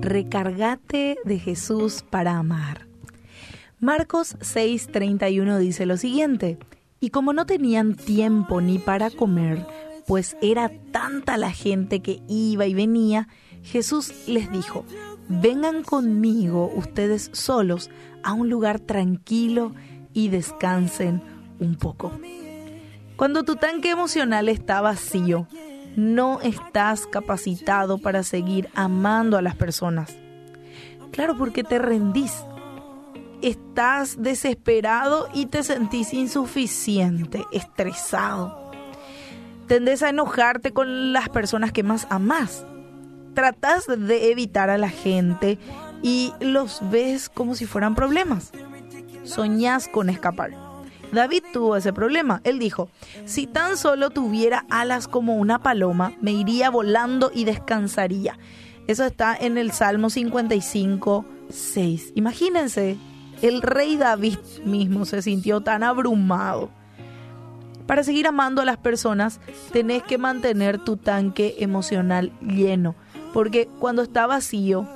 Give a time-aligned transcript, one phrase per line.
[0.00, 2.86] Recargate de Jesús para amar.
[3.80, 6.58] Marcos 6:31 dice lo siguiente,
[7.00, 9.66] y como no tenían tiempo ni para comer,
[10.06, 13.28] pues era tanta la gente que iba y venía,
[13.62, 14.84] Jesús les dijo,
[15.28, 17.90] vengan conmigo ustedes solos
[18.22, 19.72] a un lugar tranquilo
[20.12, 21.22] y descansen
[21.58, 22.12] un poco.
[23.22, 25.46] Cuando tu tanque emocional está vacío,
[25.94, 30.16] no estás capacitado para seguir amando a las personas.
[31.12, 32.34] Claro, porque te rendís.
[33.40, 38.72] Estás desesperado y te sentís insuficiente, estresado.
[39.68, 42.66] Tendés a enojarte con las personas que más amás.
[43.34, 45.60] Tratás de evitar a la gente
[46.02, 48.50] y los ves como si fueran problemas.
[49.22, 50.71] Soñás con escapar.
[51.12, 52.40] David tuvo ese problema.
[52.44, 52.88] Él dijo,
[53.26, 58.38] si tan solo tuviera alas como una paloma, me iría volando y descansaría.
[58.86, 62.12] Eso está en el Salmo 55, 6.
[62.16, 62.96] Imagínense,
[63.42, 66.70] el rey David mismo se sintió tan abrumado.
[67.86, 69.40] Para seguir amando a las personas,
[69.72, 72.94] tenés que mantener tu tanque emocional lleno,
[73.34, 74.88] porque cuando está vacío,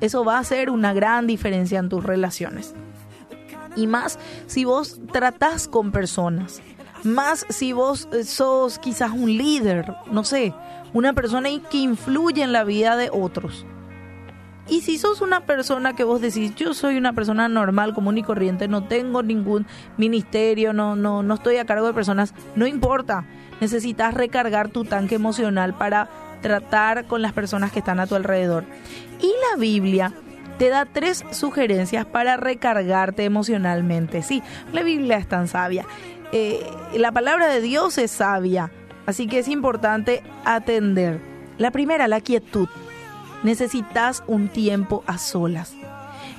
[0.00, 2.74] eso va a hacer una gran diferencia en tus relaciones.
[3.76, 6.60] Y más si vos tratás con personas.
[7.04, 10.54] Más si vos eh, sos quizás un líder, no sé,
[10.92, 13.66] una persona que influye en la vida de otros.
[14.68, 18.22] Y si sos una persona que vos decís, yo soy una persona normal, común y
[18.22, 23.26] corriente, no tengo ningún ministerio, no, no, no estoy a cargo de personas, no importa.
[23.60, 26.08] Necesitas recargar tu tanque emocional para
[26.42, 28.64] tratar con las personas que están a tu alrededor.
[29.20, 30.12] Y la Biblia
[30.58, 34.22] te da tres sugerencias para recargarte emocionalmente.
[34.22, 35.86] Sí, la Biblia es tan sabia.
[36.32, 38.70] Eh, la palabra de Dios es sabia,
[39.06, 41.20] así que es importante atender.
[41.58, 42.68] La primera, la quietud.
[43.42, 45.74] Necesitas un tiempo a solas.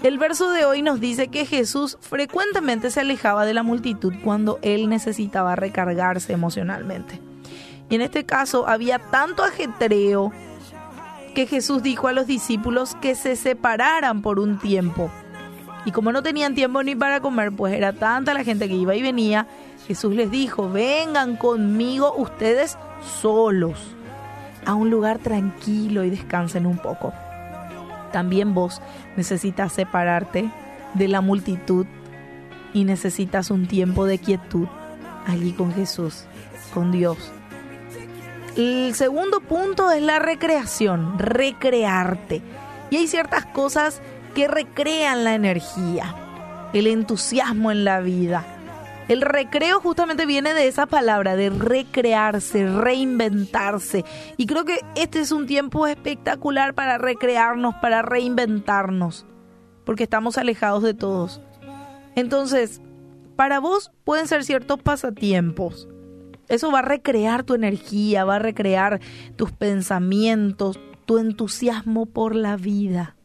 [0.01, 4.59] El verso de hoy nos dice que Jesús frecuentemente se alejaba de la multitud cuando
[4.61, 7.21] él necesitaba recargarse emocionalmente.
[7.89, 10.31] Y en este caso había tanto ajetreo
[11.33, 15.09] que Jesús dijo a los discípulos que se separaran por un tiempo.
[15.85, 18.95] Y como no tenían tiempo ni para comer, pues era tanta la gente que iba
[18.95, 19.47] y venía,
[19.87, 22.77] Jesús les dijo, vengan conmigo ustedes
[23.21, 23.77] solos
[24.65, 27.13] a un lugar tranquilo y descansen un poco.
[28.13, 28.81] También vos
[29.17, 30.49] necesitas separarte
[30.93, 31.85] de la multitud
[32.73, 34.67] y necesitas un tiempo de quietud
[35.27, 36.25] allí con Jesús,
[36.73, 37.33] con Dios
[38.55, 42.41] el segundo punto es la recreación, recrearte.
[42.89, 44.01] Y hay ciertas cosas
[44.35, 46.15] que recrean la energía,
[46.73, 48.45] el entusiasmo en la vida.
[49.07, 54.05] El recreo justamente viene de esa palabra, de recrearse, reinventarse.
[54.37, 59.25] Y creo que este es un tiempo espectacular para recrearnos, para reinventarnos,
[59.85, 61.41] porque estamos alejados de todos.
[62.15, 62.81] Entonces,
[63.35, 65.87] para vos pueden ser ciertos pasatiempos,
[66.53, 68.99] eso va a recrear tu energía, va a recrear
[69.35, 73.15] tus pensamientos, tu entusiasmo por la vida.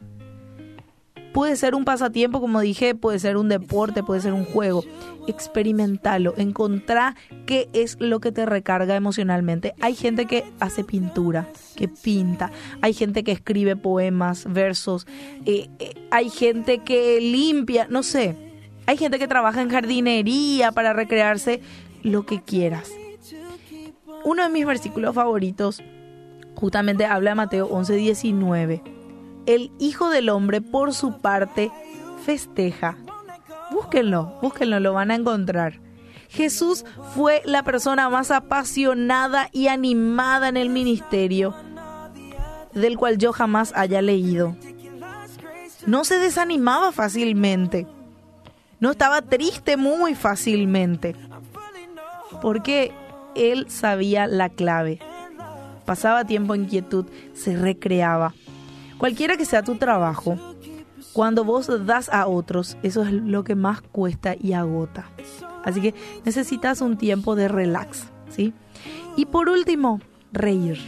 [1.32, 4.82] Puede ser un pasatiempo, como dije, puede ser un deporte, puede ser un juego.
[5.26, 7.14] Experimentalo, encontrá
[7.46, 9.74] qué es lo que te recarga emocionalmente.
[9.80, 11.46] Hay gente que hace pintura,
[11.76, 12.50] que pinta.
[12.80, 15.06] Hay gente que escribe poemas, versos.
[15.44, 18.34] Eh, eh, hay gente que limpia, no sé.
[18.86, 21.60] Hay gente que trabaja en jardinería para recrearse
[22.02, 22.90] lo que quieras
[24.28, 25.82] uno de mis versículos favoritos
[26.54, 28.82] justamente habla de Mateo 11:19.
[29.46, 31.70] El Hijo del Hombre, por su parte,
[32.26, 32.98] festeja.
[33.70, 35.80] Búsquenlo, búsquenlo, lo van a encontrar.
[36.28, 36.84] Jesús
[37.14, 41.54] fue la persona más apasionada y animada en el ministerio
[42.74, 44.54] del cual yo jamás haya leído.
[45.86, 47.86] No se desanimaba fácilmente.
[48.78, 51.16] No estaba triste muy fácilmente.
[52.42, 52.92] Porque
[53.34, 54.98] él sabía la clave.
[55.84, 58.34] Pasaba tiempo en quietud, se recreaba.
[58.98, 60.36] Cualquiera que sea tu trabajo,
[61.12, 65.10] cuando vos das a otros, eso es lo que más cuesta y agota.
[65.64, 65.94] Así que
[66.24, 68.52] necesitas un tiempo de relax, ¿sí?
[69.16, 70.00] Y por último,
[70.32, 70.78] reír.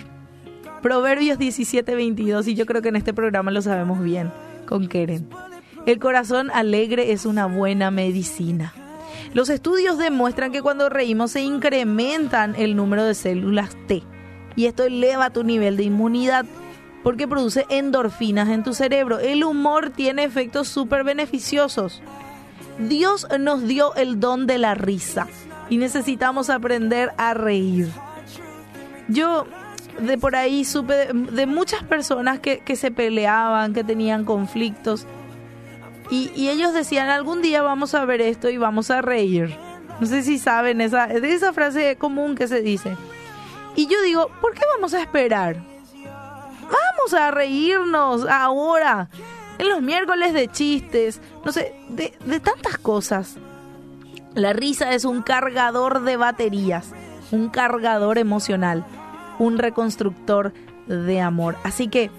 [0.82, 4.32] Proverbios 17, 22, y yo creo que en este programa lo sabemos bien,
[4.66, 5.28] con Keren.
[5.86, 8.72] El corazón alegre es una buena medicina.
[9.34, 14.02] Los estudios demuestran que cuando reímos se incrementan el número de células T
[14.56, 16.44] y esto eleva tu nivel de inmunidad
[17.02, 19.18] porque produce endorfinas en tu cerebro.
[19.18, 22.02] El humor tiene efectos súper beneficiosos.
[22.78, 25.26] Dios nos dio el don de la risa
[25.68, 27.88] y necesitamos aprender a reír.
[29.08, 29.46] yo
[29.98, 35.06] de por ahí supe de, muchas personas que, que, se peleaban, que tenían conflictos.
[36.10, 39.56] Y, y, ellos decían, algún día vamos a ver esto y vamos a reír.
[40.00, 42.96] No sé si saben esa, de esa frase común que se dice.
[43.76, 45.56] Y yo digo, ¿por qué vamos a esperar?
[46.62, 49.08] Vamos a reírnos ahora,
[49.58, 53.36] en los miércoles de chistes, no sé, de, de tantas cosas.
[54.34, 56.92] La risa es un cargador de baterías,
[57.30, 58.84] un cargador emocional,
[59.38, 60.52] un reconstructor
[60.86, 61.56] de amor.
[61.62, 62.10] Así que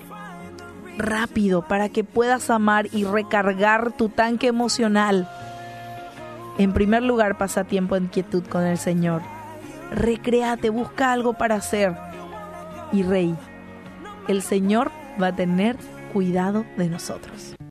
[1.02, 5.30] rápido para que puedas amar y recargar tu tanque emocional.
[6.58, 9.22] En primer lugar, pasa tiempo en quietud con el Señor.
[9.92, 11.96] Recréate, busca algo para hacer.
[12.92, 13.36] Y rey,
[14.28, 15.78] el Señor va a tener
[16.14, 17.56] cuidado de nosotros.